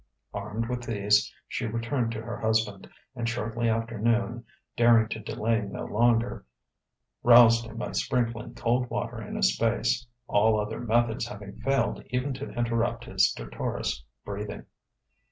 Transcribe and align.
Armed 0.33 0.67
with 0.67 0.81
these, 0.81 1.31
she 1.47 1.67
returned 1.67 2.11
to 2.11 2.23
her 2.23 2.39
husband, 2.39 2.89
and 3.15 3.29
shortly 3.29 3.69
after 3.69 3.99
noon, 3.99 4.43
daring 4.75 5.07
to 5.09 5.19
delay 5.19 5.61
no 5.61 5.85
longer, 5.85 6.43
roused 7.21 7.65
him 7.67 7.77
by 7.77 7.91
sprinkling 7.91 8.55
cold 8.55 8.89
water 8.89 9.21
in 9.21 9.35
his 9.35 9.55
face 9.55 10.07
all 10.25 10.59
other 10.59 10.79
methods 10.79 11.27
having 11.27 11.59
failed 11.59 12.01
even 12.09 12.33
to 12.33 12.49
interrupt 12.49 13.05
his 13.05 13.29
stertorous 13.29 14.03
breathing. 14.25 14.65